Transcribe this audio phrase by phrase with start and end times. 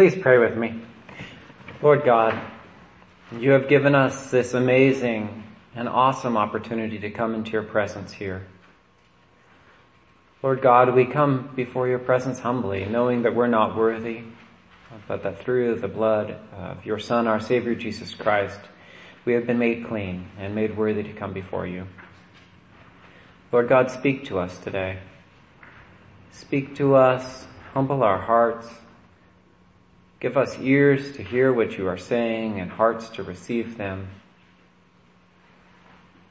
[0.00, 0.80] Please pray with me.
[1.82, 2.34] Lord God,
[3.38, 8.46] you have given us this amazing and awesome opportunity to come into your presence here.
[10.42, 14.22] Lord God, we come before your presence humbly, knowing that we're not worthy,
[15.06, 18.60] but that through the blood of your Son, our Savior Jesus Christ,
[19.26, 21.86] we have been made clean and made worthy to come before you.
[23.52, 25.00] Lord God, speak to us today.
[26.32, 28.66] Speak to us, humble our hearts,
[30.20, 34.08] Give us ears to hear what you are saying and hearts to receive them.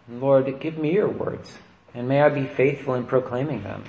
[0.07, 1.57] Lord, give me your words,
[1.93, 3.83] and may I be faithful in proclaiming them.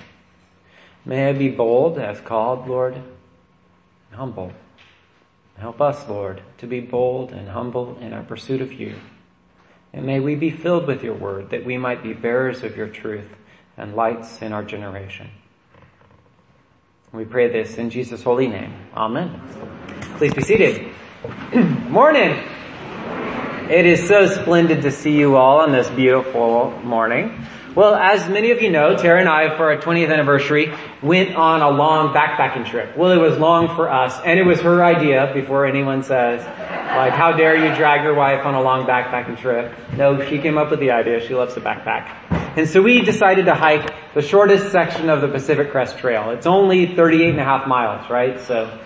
[1.04, 3.04] May I be bold as called, Lord, and
[4.14, 4.52] humble.
[5.58, 8.96] Help us, Lord, to be bold and humble in our pursuit of you.
[9.92, 12.88] And may we be filled with your word that we might be bearers of your
[12.88, 13.36] truth
[13.76, 15.30] and lights in our generation.
[17.12, 18.72] We pray this in Jesus' holy name.
[18.94, 19.79] Amen.
[20.20, 20.92] Please be seated.
[21.88, 22.32] morning.
[23.70, 27.46] It is so splendid to see you all on this beautiful morning.
[27.74, 31.62] Well, as many of you know, Tara and I, for our 20th anniversary, went on
[31.62, 32.98] a long backpacking trip.
[32.98, 37.14] Well, it was long for us, and it was her idea, before anyone says, like,
[37.14, 39.72] how dare you drag your wife on a long backpacking trip?
[39.96, 41.26] No, she came up with the idea.
[41.26, 42.58] She loves to backpack.
[42.58, 46.28] And so we decided to hike the shortest section of the Pacific Crest Trail.
[46.32, 48.38] It's only 38 and a half miles, right?
[48.40, 48.78] So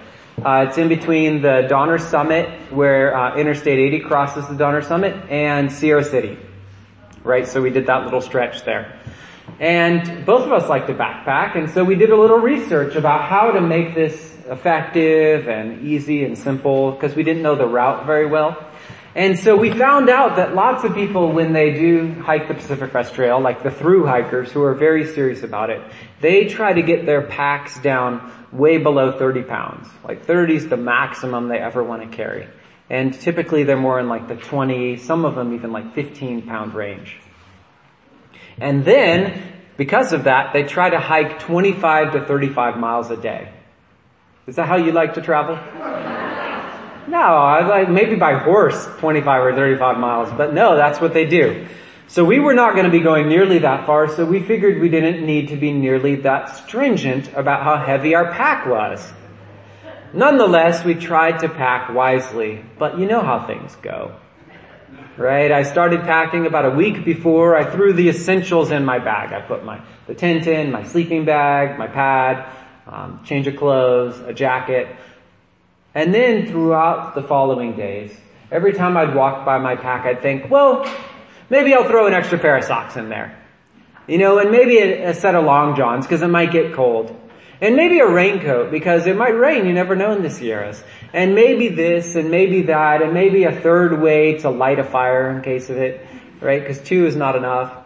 [0.42, 5.14] uh, it's in between the Donner Summit, where uh, Interstate 80 crosses the Donner Summit,
[5.30, 6.36] and Sierra City.
[7.22, 8.98] Right, so we did that little stretch there.
[9.60, 13.22] And both of us like to backpack, and so we did a little research about
[13.22, 18.04] how to make this effective and easy and simple, because we didn't know the route
[18.04, 18.68] very well.
[19.14, 22.90] And so we found out that lots of people, when they do hike the Pacific
[22.90, 25.80] Crest Trail, like the through hikers who are very serious about it,
[26.20, 29.86] they try to get their packs down way below 30 pounds.
[30.02, 32.48] Like 30 is the maximum they ever want to carry.
[32.90, 36.74] And typically they're more in like the 20, some of them even like 15 pound
[36.74, 37.18] range.
[38.58, 43.52] And then, because of that, they try to hike 25 to 35 miles a day.
[44.46, 46.23] Is that how you like to travel?
[47.06, 51.26] No, I like maybe by horse 25 or 35 miles, but no, that's what they
[51.26, 51.66] do.
[52.06, 54.88] So we were not going to be going nearly that far, so we figured we
[54.88, 59.12] didn't need to be nearly that stringent about how heavy our pack was.
[60.12, 64.14] Nonetheless, we tried to pack wisely, but you know how things go.
[65.16, 65.50] Right?
[65.50, 69.32] I started packing about a week before I threw the essentials in my bag.
[69.32, 72.48] I put my, the tent in, my sleeping bag, my pad,
[72.86, 74.88] um, change of clothes, a jacket,
[75.94, 78.14] and then throughout the following days,
[78.50, 80.84] every time I'd walk by my pack, I'd think, well,
[81.50, 83.40] maybe I'll throw an extra pair of socks in there.
[84.06, 87.20] You know, and maybe a, a set of long johns because it might get cold.
[87.60, 90.82] And maybe a raincoat because it might rain, you never know in the Sierras.
[91.12, 95.30] And maybe this and maybe that and maybe a third way to light a fire
[95.30, 96.04] in case of it,
[96.40, 96.60] right?
[96.60, 97.83] Because two is not enough.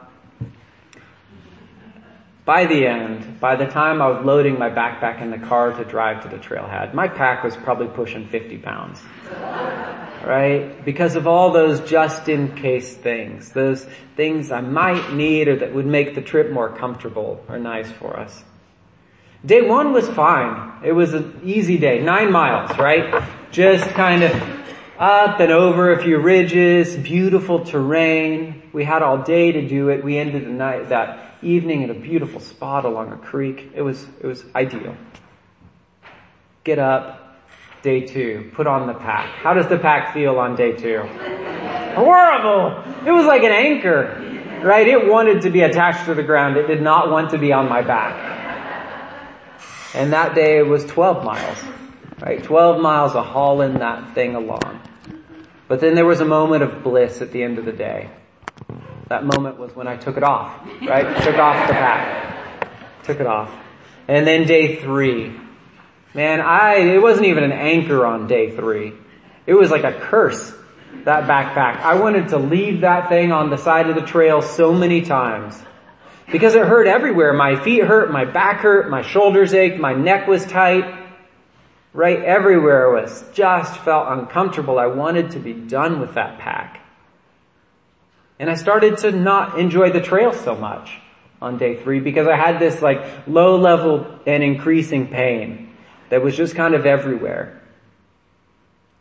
[2.48, 5.84] By the end, by the time I was loading my backpack in the car to
[5.84, 9.02] drive to the trailhead, my pack was probably pushing 50 pounds.
[10.24, 10.82] Right?
[10.82, 13.86] Because of all those just in case things, those
[14.16, 18.18] things I might need or that would make the trip more comfortable or nice for
[18.18, 18.42] us.
[19.44, 20.82] Day one was fine.
[20.82, 22.00] It was an easy day.
[22.00, 23.28] Nine miles, right?
[23.50, 24.32] Just kind of
[24.98, 28.62] up and over a few ridges, beautiful terrain.
[28.72, 30.02] We had all day to do it.
[30.02, 33.70] We ended the night, that evening at a beautiful spot along a creek.
[33.74, 34.96] It was, it was ideal.
[36.64, 37.38] Get up,
[37.82, 39.26] day two, put on the pack.
[39.36, 41.02] How does the pack feel on day two?
[41.94, 42.82] Horrible!
[43.06, 44.86] It was like an anchor, right?
[44.86, 46.56] It wanted to be attached to the ground.
[46.56, 48.36] It did not want to be on my back.
[49.94, 51.58] And that day it was 12 miles,
[52.20, 52.42] right?
[52.42, 54.80] 12 miles of hauling that thing along.
[55.66, 58.10] But then there was a moment of bliss at the end of the day.
[59.08, 61.16] That moment was when I took it off, right?
[61.22, 63.04] took off the pack.
[63.04, 63.50] Took it off.
[64.06, 65.34] And then day three.
[66.14, 68.92] Man, I, it wasn't even an anchor on day three.
[69.46, 70.52] It was like a curse,
[71.04, 71.80] that backpack.
[71.80, 75.58] I wanted to leave that thing on the side of the trail so many times.
[76.30, 77.32] Because it hurt everywhere.
[77.32, 81.06] My feet hurt, my back hurt, my shoulders ached, my neck was tight.
[81.94, 84.78] Right everywhere was just felt uncomfortable.
[84.78, 86.80] I wanted to be done with that pack.
[88.38, 90.98] And I started to not enjoy the trail so much
[91.40, 95.74] on day three because I had this like low level and increasing pain
[96.10, 97.60] that was just kind of everywhere.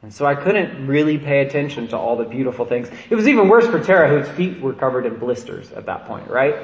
[0.01, 2.89] And so I couldn't really pay attention to all the beautiful things.
[3.09, 6.29] It was even worse for Tara whose feet were covered in blisters at that point,
[6.29, 6.55] right?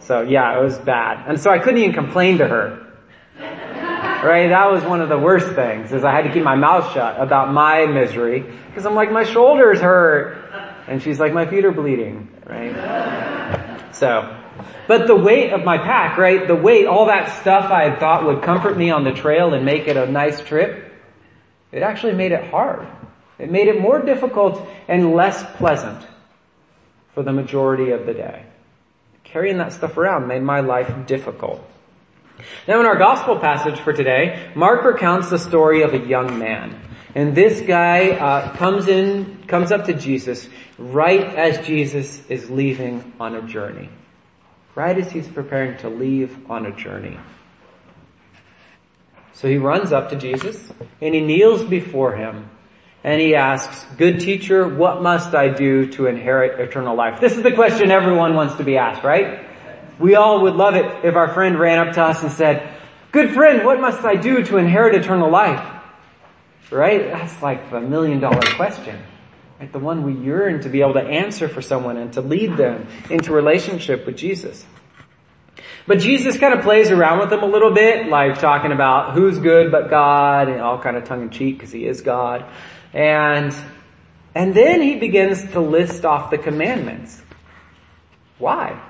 [0.00, 1.28] So yeah, it was bad.
[1.28, 2.80] And so I couldn't even complain to her.
[3.38, 4.48] right?
[4.48, 7.20] That was one of the worst things is I had to keep my mouth shut
[7.20, 10.43] about my misery because I'm like, my shoulders hurt.
[10.86, 13.90] And she's like, my feet are bleeding, right?
[13.92, 14.38] So,
[14.86, 16.46] but the weight of my pack, right?
[16.46, 19.64] The weight, all that stuff I had thought would comfort me on the trail and
[19.64, 20.92] make it a nice trip,
[21.72, 22.86] it actually made it hard.
[23.38, 26.06] It made it more difficult and less pleasant
[27.14, 28.44] for the majority of the day.
[29.24, 31.64] Carrying that stuff around made my life difficult.
[32.68, 36.78] Now in our gospel passage for today, Mark recounts the story of a young man.
[37.14, 43.12] And this guy uh, comes in, comes up to Jesus right as Jesus is leaving
[43.20, 43.88] on a journey.
[44.74, 47.18] Right as he's preparing to leave on a journey.
[49.34, 52.50] So he runs up to Jesus and he kneels before him
[53.04, 57.20] and he asks, good teacher, what must I do to inherit eternal life?
[57.20, 59.44] This is the question everyone wants to be asked, right?
[60.00, 62.68] We all would love it if our friend ran up to us and said,
[63.12, 65.83] good friend, what must I do to inherit eternal life?
[66.74, 67.12] Right?
[67.12, 69.00] That's like the million dollar question.
[69.60, 69.72] Right?
[69.72, 72.88] The one we yearn to be able to answer for someone and to lead them
[73.08, 74.66] into relationship with Jesus.
[75.86, 79.38] But Jesus kind of plays around with them a little bit, like talking about who's
[79.38, 82.44] good but God, and all kind of tongue in cheek because he is God.
[82.92, 83.54] And,
[84.34, 87.22] and then he begins to list off the commandments.
[88.38, 88.80] Why?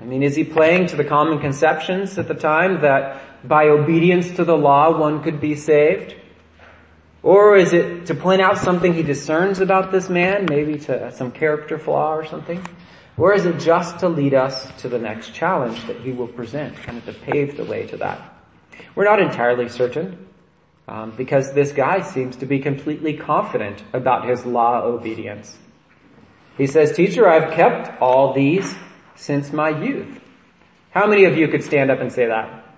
[0.00, 4.32] I mean, is he playing to the common conceptions at the time that by obedience
[4.32, 6.16] to the law one could be saved?
[7.28, 11.30] Or is it to point out something he discerns about this man, maybe to some
[11.30, 12.64] character flaw or something?
[13.18, 16.74] Or is it just to lead us to the next challenge that he will present,
[16.76, 18.34] kind of to pave the way to that?
[18.94, 20.26] We're not entirely certain,
[20.88, 25.58] um, because this guy seems to be completely confident about his law obedience.
[26.56, 28.74] He says, teacher, I've kept all these
[29.16, 30.18] since my youth.
[30.92, 32.74] How many of you could stand up and say that?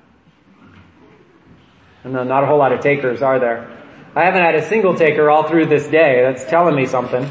[2.05, 3.77] No, not a whole lot of takers, are there?
[4.15, 6.23] I haven't had a single taker all through this day.
[6.23, 7.29] That's telling me something.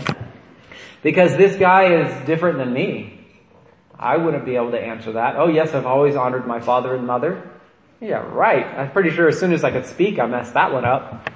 [1.04, 3.28] Because this guy is different than me.
[3.98, 5.36] I wouldn't be able to answer that.
[5.36, 7.50] Oh yes, I've always honored my father and mother.
[8.00, 8.66] Yeah, right.
[8.66, 11.30] I'm pretty sure as soon as I could speak, I messed that one up.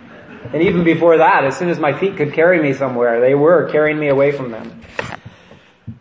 [0.53, 3.69] And even before that, as soon as my feet could carry me somewhere, they were
[3.69, 4.81] carrying me away from them.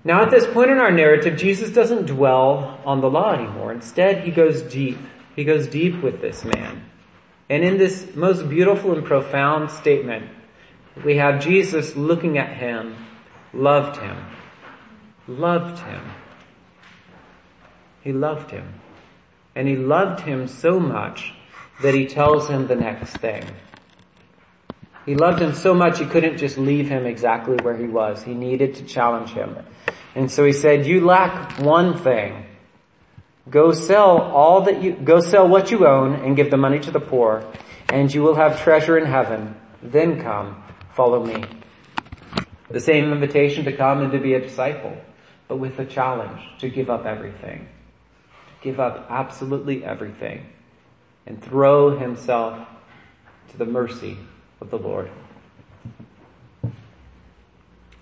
[0.05, 3.73] Now at this point in our narrative, Jesus doesn't dwell on the law anymore.
[3.73, 4.99] Instead, he goes deep.
[5.35, 6.85] He goes deep with this man.
[7.52, 10.31] And in this most beautiful and profound statement,
[11.04, 12.96] we have Jesus looking at him,
[13.52, 14.16] loved him,
[15.28, 16.00] loved him.
[18.00, 18.81] He loved him.
[19.54, 21.34] And he loved him so much
[21.82, 23.44] that he tells him the next thing.
[25.05, 28.22] He loved him so much he couldn't just leave him exactly where he was.
[28.22, 29.58] He needed to challenge him.
[30.14, 32.46] And so he said, you lack one thing.
[33.50, 36.91] Go sell all that you, go sell what you own and give the money to
[36.91, 37.44] the poor
[37.93, 39.55] and you will have treasure in heaven.
[39.82, 40.63] Then come,
[40.94, 41.44] follow me.
[42.70, 44.96] The same invitation to come and to be a disciple,
[45.46, 47.69] but with a challenge to give up everything.
[48.63, 50.46] Give up absolutely everything
[51.27, 52.67] and throw himself
[53.51, 54.17] to the mercy
[54.61, 55.11] of the Lord.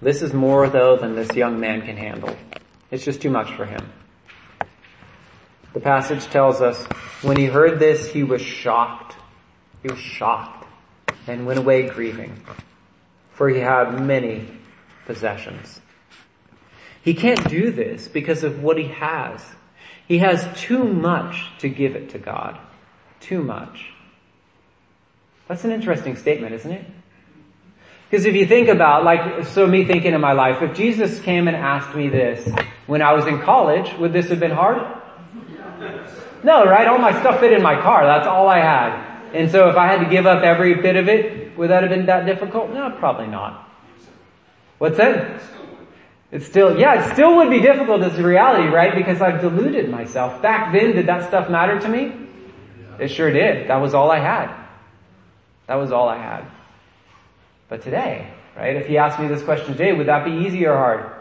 [0.00, 2.36] This is more though than this young man can handle.
[2.90, 3.92] It's just too much for him.
[5.72, 6.84] The passage tells us
[7.22, 9.14] when he heard this, he was shocked.
[9.82, 10.66] He was shocked
[11.26, 12.42] and went away grieving,
[13.32, 14.48] for he had many
[15.06, 15.80] possessions.
[17.02, 19.42] He can't do this because of what he has.
[20.06, 22.58] He has too much to give it to God.
[23.20, 23.92] Too much.
[25.46, 26.84] That's an interesting statement, isn't it?
[28.10, 31.46] Because if you think about, like, so me thinking in my life, if Jesus came
[31.46, 32.48] and asked me this
[32.86, 35.00] when I was in college, would this have been hard?
[36.42, 36.86] No, right?
[36.86, 38.04] All my stuff fit in my car.
[38.06, 39.32] That's all I had.
[39.34, 41.90] And so if I had to give up every bit of it, would that have
[41.90, 42.70] been that difficult?
[42.72, 43.68] No, probably not.
[44.78, 45.42] What's that?
[46.32, 48.94] It's still, yeah, it still would be difficult as a reality, right?
[48.94, 50.40] Because I've deluded myself.
[50.40, 52.12] Back then, did that stuff matter to me?
[52.98, 53.68] It sure did.
[53.68, 54.54] That was all I had.
[55.66, 56.46] That was all I had.
[57.68, 58.76] But today, right?
[58.76, 61.19] If he asked me this question today, would that be easy or hard?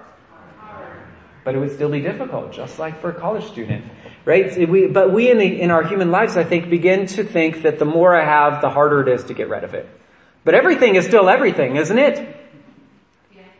[1.43, 3.85] But it would still be difficult, just like for a college student,
[4.25, 4.69] right?
[4.69, 7.79] We, but we in, the, in our human lives, I think, begin to think that
[7.79, 9.87] the more I have, the harder it is to get rid of it.
[10.43, 12.35] But everything is still everything, isn't it?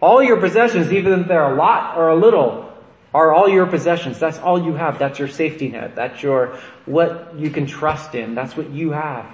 [0.01, 2.69] All your possessions, even if they're a lot or a little,
[3.13, 4.19] are all your possessions.
[4.19, 5.00] That's all you have.
[5.00, 5.95] That's your safety net.
[5.95, 8.36] That's your, what you can trust in.
[8.36, 9.25] That's what you have.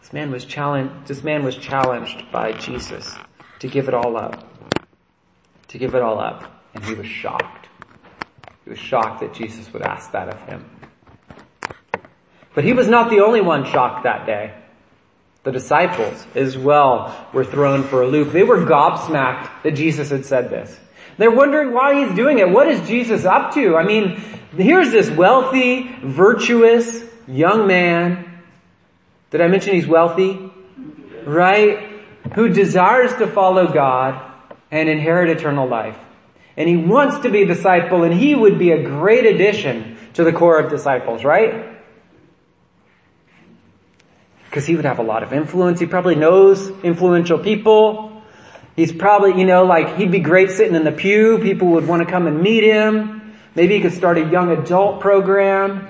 [0.00, 3.14] This man was challenged, this man was challenged by Jesus
[3.60, 4.51] to give it all up.
[5.72, 6.44] To give it all up.
[6.74, 7.68] And he was shocked.
[8.64, 10.68] He was shocked that Jesus would ask that of him.
[12.54, 14.54] But he was not the only one shocked that day.
[15.44, 18.32] The disciples as well were thrown for a loop.
[18.32, 20.78] They were gobsmacked that Jesus had said this.
[21.16, 22.50] They're wondering why he's doing it.
[22.50, 23.74] What is Jesus up to?
[23.74, 24.22] I mean,
[24.54, 28.42] here's this wealthy, virtuous young man.
[29.30, 30.52] Did I mention he's wealthy?
[31.24, 32.02] Right?
[32.34, 34.31] Who desires to follow God
[34.72, 35.98] and inherit eternal life.
[36.56, 40.24] And he wants to be a disciple and he would be a great addition to
[40.24, 41.78] the core of disciples, right?
[44.46, 45.78] Because he would have a lot of influence.
[45.78, 48.22] He probably knows influential people.
[48.74, 51.38] He's probably, you know, like he'd be great sitting in the pew.
[51.38, 53.34] People would want to come and meet him.
[53.54, 55.88] Maybe he could start a young adult program.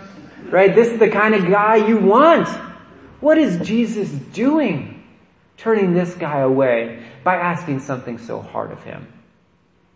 [0.51, 0.75] Right?
[0.75, 2.49] This is the kind of guy you want.
[3.21, 4.92] What is Jesus doing?
[5.63, 9.07] Turning this guy away by asking something so hard of him.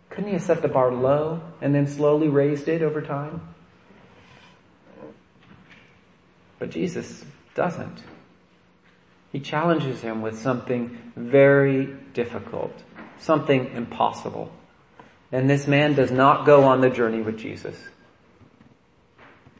[0.09, 3.41] Couldn't he have set the bar low and then slowly raised it over time?
[6.57, 8.01] But Jesus doesn't.
[9.33, 12.71] He challenges him with something very difficult,
[13.19, 14.53] something impossible.
[15.33, 17.75] And this man does not go on the journey with Jesus.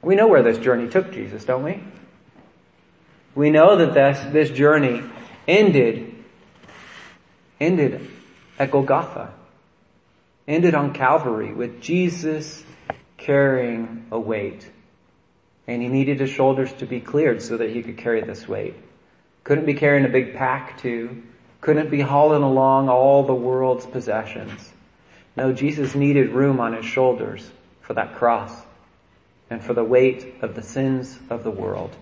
[0.01, 1.83] We know where this journey took Jesus, don't we?
[3.35, 5.03] We know that this, this journey
[5.47, 6.15] ended,
[7.59, 8.09] ended
[8.59, 9.33] at Golgotha,
[10.47, 12.63] ended on Calvary with Jesus
[13.17, 14.69] carrying a weight.
[15.67, 18.75] And he needed his shoulders to be cleared so that he could carry this weight.
[19.43, 21.23] Couldn't be carrying a big pack too.
[21.61, 24.71] Couldn't be hauling along all the world's possessions.
[25.35, 27.49] No, Jesus needed room on his shoulders
[27.81, 28.51] for that cross
[29.49, 31.95] and for the weight of the sins of the world.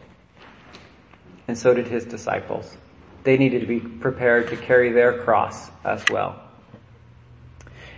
[1.48, 2.78] And so did his disciples.
[3.26, 6.42] They needed to be prepared to carry their cross as well.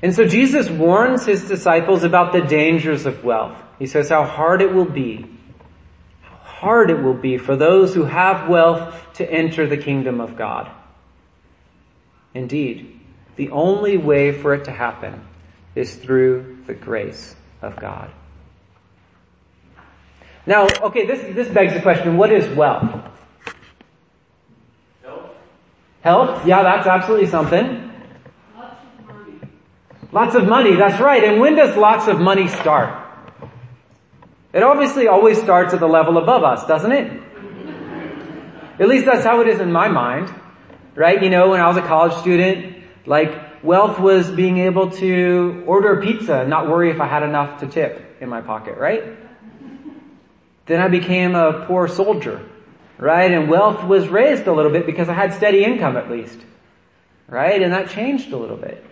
[0.02, 3.58] And so Jesus warns his disciples about the dangers of wealth.
[3.78, 5.26] He says how hard it will be
[6.22, 10.36] how hard it will be for those who have wealth to enter the kingdom of
[10.36, 10.70] God.
[12.34, 13.00] Indeed,
[13.36, 15.26] the only way for it to happen
[15.76, 18.12] is through the grace of God.
[20.46, 23.04] Now, okay, this, this begs the question, what is wealth?
[25.04, 25.32] Health.
[26.08, 26.48] Health?
[26.48, 27.92] Yeah, that's absolutely something.
[28.56, 29.40] Lots of money.
[30.14, 31.22] Lots of money, that's right.
[31.22, 33.06] And when does lots of money start?
[34.54, 37.12] It obviously always starts at the level above us, doesn't it?
[38.80, 40.34] At least that's how it is in my mind.
[40.96, 41.22] Right?
[41.22, 46.02] You know, when I was a college student, like, wealth was being able to order
[46.02, 49.04] pizza and not worry if I had enough to tip in my pocket, right?
[50.68, 52.46] Then I became a poor soldier,
[52.98, 53.32] right?
[53.32, 56.40] And wealth was raised a little bit because I had steady income at least,
[57.28, 57.62] right?
[57.62, 58.84] And that changed a little bit.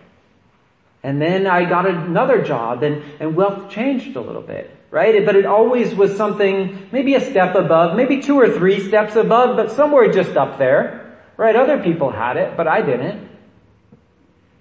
[1.02, 5.26] And then I got another job and, and wealth changed a little bit right?
[5.26, 9.56] But it always was something, maybe a step above, maybe two or three steps above,
[9.56, 11.54] but somewhere just up there, right?
[11.54, 13.28] Other people had it, but I didn't.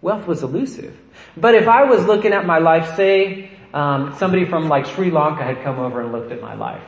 [0.01, 0.93] Wealth was elusive.
[1.37, 5.43] But if I was looking at my life, say, um, somebody from like Sri Lanka
[5.43, 6.83] had come over and looked at my life,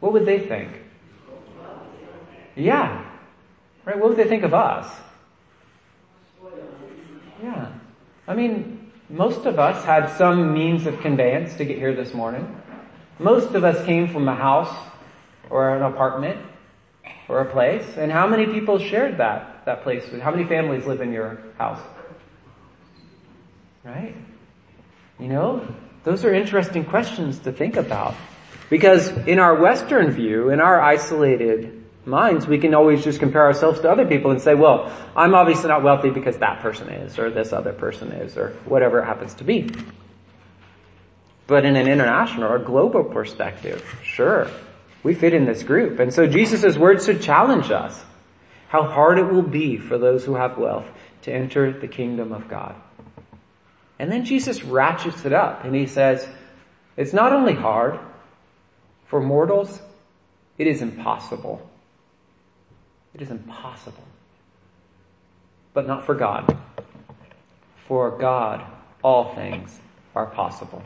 [0.00, 0.68] what would they think?
[2.60, 3.04] Yeah.
[3.84, 3.98] Right?
[3.98, 4.86] What would they think of us?
[7.42, 7.72] Yeah.
[8.28, 12.60] I mean, most of us had some means of conveyance to get here this morning.
[13.18, 14.74] Most of us came from a house
[15.48, 16.38] or an apartment
[17.28, 17.96] or a place.
[17.96, 20.04] And how many people shared that, that place?
[20.20, 21.80] How many families live in your house?
[23.84, 24.14] Right?
[25.18, 25.66] You know,
[26.04, 28.14] those are interesting questions to think about.
[28.68, 33.80] Because in our Western view, in our isolated minds, we can always just compare ourselves
[33.80, 37.30] to other people and say, well, I'm obviously not wealthy because that person is, or
[37.30, 39.70] this other person is, or whatever it happens to be.
[41.46, 44.48] But in an international or global perspective, sure,
[45.02, 45.98] we fit in this group.
[45.98, 48.04] And so Jesus' words should challenge us
[48.68, 50.86] how hard it will be for those who have wealth
[51.22, 52.76] to enter the kingdom of God.
[53.98, 56.26] And then Jesus ratchets it up and he says,
[56.96, 57.98] it's not only hard
[59.06, 59.80] for mortals,
[60.56, 61.68] it is impossible
[63.14, 64.04] it is impossible.
[65.72, 66.56] But not for God.
[67.86, 68.64] For God,
[69.02, 69.80] all things
[70.14, 70.82] are possible.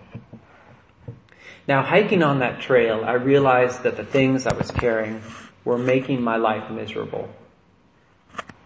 [1.66, 5.22] Now, hiking on that trail, I realized that the things I was carrying
[5.64, 7.28] were making my life miserable.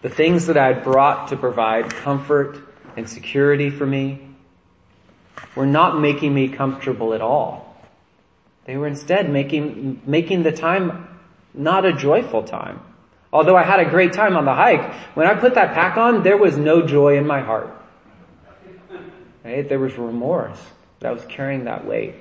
[0.01, 2.57] The things that I had brought to provide comfort
[2.97, 4.21] and security for me
[5.55, 7.77] were not making me comfortable at all.
[8.65, 11.07] They were instead making, making the time
[11.53, 12.81] not a joyful time.
[13.31, 16.23] Although I had a great time on the hike, when I put that pack on,
[16.23, 17.69] there was no joy in my heart.
[19.43, 19.67] Right?
[19.67, 20.59] There was remorse
[20.99, 22.15] that I was carrying that weight.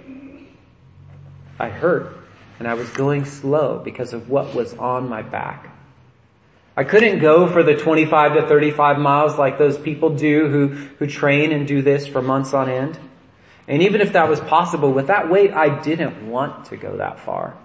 [1.58, 2.16] I hurt
[2.58, 5.74] and I was going slow because of what was on my back.
[6.76, 11.06] I couldn't go for the 25 to 35 miles like those people do who, who
[11.06, 12.98] train and do this for months on end.
[13.66, 17.20] And even if that was possible, with that weight, I didn't want to go that
[17.20, 17.56] far.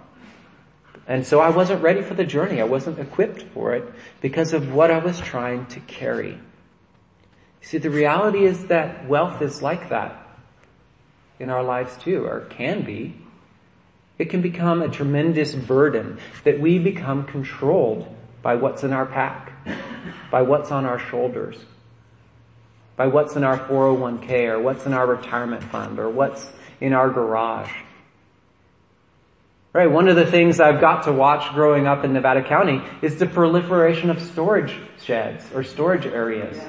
[1.06, 2.60] And so I wasn't ready for the journey.
[2.60, 3.84] I wasn't equipped for it
[4.20, 6.38] because of what I was trying to carry.
[7.60, 10.20] See, the reality is that wealth is like that
[11.38, 13.14] in our lives too, or can be.
[14.18, 18.06] It can become a tremendous burden that we become controlled
[18.42, 19.52] by what's in our pack,
[20.30, 21.56] by what's on our shoulders,
[22.96, 27.10] by what's in our 401k or what's in our retirement fund or what's in our
[27.10, 27.72] garage.
[29.74, 33.16] Right, one of the things I've got to watch growing up in Nevada County is
[33.16, 36.62] the proliferation of storage sheds or storage areas.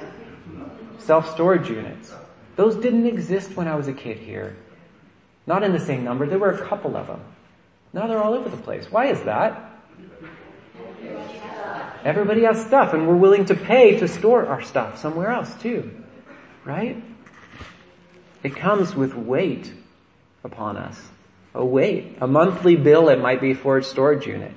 [0.98, 2.12] Self-storage units.
[2.56, 4.56] Those didn't exist when I was a kid here.
[5.46, 7.22] Not in the same number, there were a couple of them.
[7.94, 8.88] Now they're all over the place.
[8.90, 9.80] Why is that?
[12.04, 15.92] Everybody has stuff and we're willing to pay to store our stuff somewhere else too.
[16.64, 17.04] Right?
[18.42, 19.72] It comes with weight
[20.44, 21.00] upon us.
[21.56, 22.18] A weight.
[22.20, 24.52] A monthly bill it might be for a storage unit.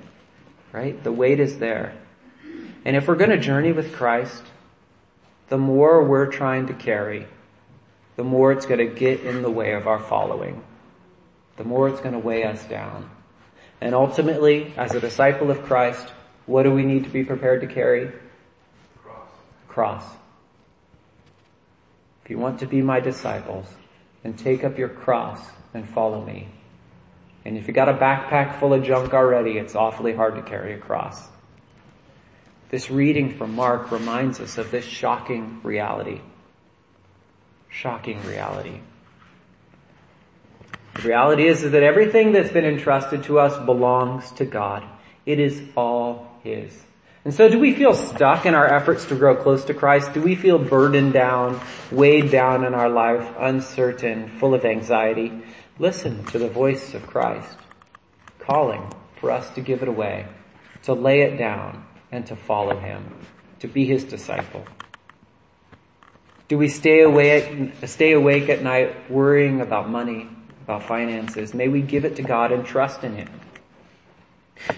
[0.71, 1.01] Right?
[1.01, 1.95] The weight is there.
[2.85, 4.43] And if we're going to journey with Christ,
[5.47, 7.25] the more we're trying to carry,
[8.17, 10.61] the more it's going to get in the way of our following.
[11.57, 13.09] The more it's going to weigh us down.
[13.81, 16.11] And ultimately, as a disciple of Christ,
[16.45, 18.11] what do we need to be prepared to carry?
[19.01, 19.29] Cross.
[19.67, 20.03] Cross.
[22.23, 23.65] If you want to be my disciples,
[24.21, 25.39] then take up your cross
[25.73, 26.49] and follow me.
[27.45, 30.73] And if you got a backpack full of junk already, it's awfully hard to carry
[30.73, 31.27] a cross.
[32.69, 36.21] This reading from Mark reminds us of this shocking reality.
[37.69, 38.81] Shocking reality.
[40.95, 44.83] The reality is that everything that's been entrusted to us belongs to God.
[45.25, 46.83] It is all His.
[47.25, 50.13] And so do we feel stuck in our efforts to grow close to Christ?
[50.13, 51.59] Do we feel burdened down,
[51.91, 55.31] weighed down in our life, uncertain, full of anxiety?
[55.81, 57.57] Listen to the voice of Christ
[58.37, 60.27] calling for us to give it away,
[60.83, 63.15] to lay it down, and to follow Him,
[63.59, 64.65] to be His disciple.
[66.49, 70.27] Do we stay awake, stay awake at night worrying about money,
[70.63, 71.53] about finances?
[71.53, 73.29] May we give it to God and trust in Him.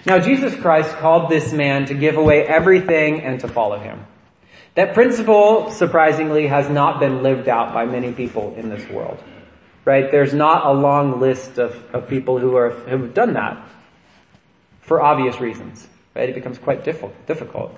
[0.06, 4.06] Now Jesus Christ called this man to give away everything and to follow Him.
[4.76, 9.20] That principle, surprisingly, has not been lived out by many people in this world.
[9.84, 10.10] Right?
[10.10, 13.68] There's not a long list of, of people who are, have done that.
[14.82, 15.86] For obvious reasons.
[16.14, 16.28] Right?
[16.28, 17.74] It becomes quite difficult.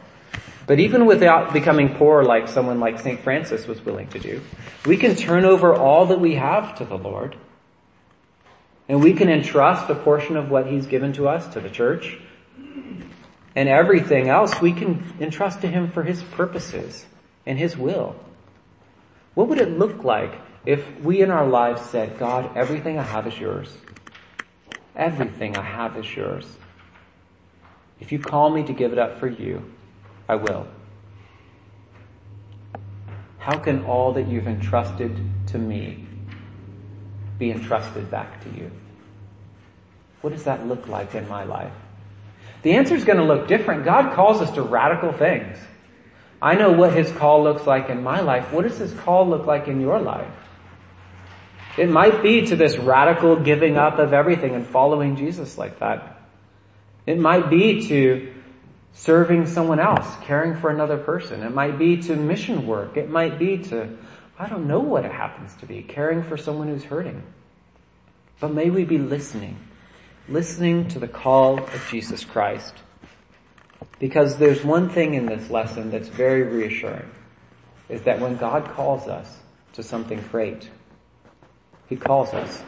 [0.67, 3.21] But even without becoming poor like someone like St.
[3.21, 4.41] Francis was willing to do,
[4.87, 7.37] we can turn over all that we have to the Lord.
[8.89, 12.19] And we can entrust a portion of what He's given to us to the church.
[13.57, 17.07] And everything else we can entrust to Him for His purposes
[17.47, 18.17] and His will.
[19.35, 20.35] What would it look like
[20.67, 23.77] if we in our lives said, God, everything I have is yours.
[24.97, 26.47] Everything I have is yours.
[28.01, 29.71] If you call me to give it up for you,
[30.29, 30.67] I will.
[33.39, 35.15] How can all that you've entrusted
[35.49, 36.07] to me
[37.39, 38.71] be entrusted back to you?
[40.23, 41.73] What does that look like in my life?
[42.63, 43.85] The answer is going to look different.
[43.85, 45.59] God calls us to radical things.
[46.41, 48.51] I know what His call looks like in my life.
[48.51, 50.33] What does His call look like in your life?
[51.77, 56.21] It might be to this radical giving up of everything and following Jesus like that.
[57.07, 58.33] It might be to
[58.93, 61.43] serving someone else, caring for another person.
[61.43, 62.97] It might be to mission work.
[62.97, 63.97] It might be to,
[64.39, 67.23] I don't know what it happens to be, caring for someone who's hurting.
[68.39, 69.59] But may we be listening,
[70.29, 72.75] listening to the call of Jesus Christ.
[73.99, 77.11] Because there's one thing in this lesson that's very reassuring,
[77.89, 79.39] is that when God calls us
[79.73, 80.71] to something great,
[81.89, 82.63] He calls us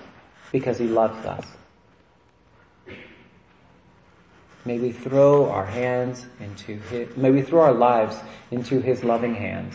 [0.52, 1.46] because He loves us.
[4.64, 8.16] May we throw our hands into His, may we throw our lives
[8.50, 9.74] into His loving hands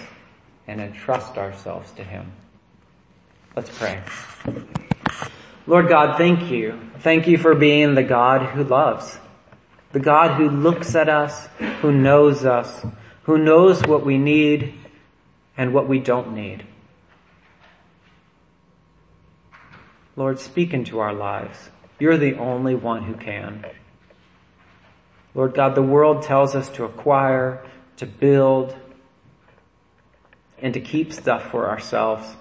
[0.67, 2.31] and entrust ourselves to Him.
[3.55, 4.01] Let's pray.
[5.67, 6.79] Lord God, thank you.
[6.99, 9.17] Thank you for being the God who loves.
[9.91, 11.47] The God who looks at us,
[11.81, 12.85] who knows us,
[13.23, 14.73] who knows what we need
[15.57, 16.65] and what we don't need.
[20.15, 21.69] Lord, speak into our lives.
[21.99, 23.65] You're the only one who can.
[25.33, 27.63] Lord God, the world tells us to acquire,
[27.97, 28.75] to build,
[30.61, 32.35] and to keep stuff for ourselves,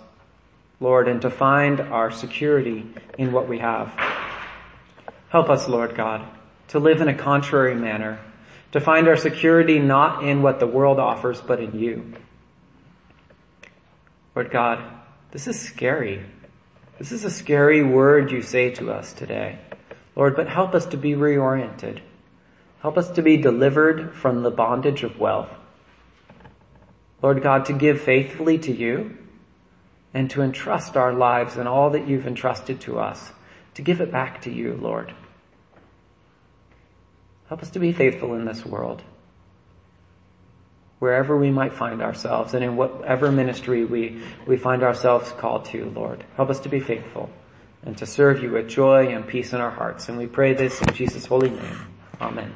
[0.80, 3.94] Lord, and to find our security in what we have.
[5.28, 6.26] Help us, Lord God,
[6.68, 8.18] to live in a contrary manner,
[8.72, 12.12] to find our security not in what the world offers, but in you.
[14.34, 14.82] Lord God,
[15.30, 16.24] this is scary.
[17.00, 19.58] This is a scary word you say to us today.
[20.14, 22.00] Lord, but help us to be reoriented.
[22.82, 25.48] Help us to be delivered from the bondage of wealth.
[27.22, 29.16] Lord God, to give faithfully to you
[30.12, 33.32] and to entrust our lives and all that you've entrusted to us,
[33.76, 35.14] to give it back to you, Lord.
[37.48, 39.02] Help us to be faithful in this world,
[41.00, 45.86] wherever we might find ourselves and in whatever ministry we, we find ourselves called to,
[45.90, 46.24] Lord.
[46.36, 47.30] Help us to be faithful
[47.82, 50.08] and to serve you with joy and peace in our hearts.
[50.08, 51.78] And we pray this in Jesus' holy name.
[52.20, 52.54] Amen.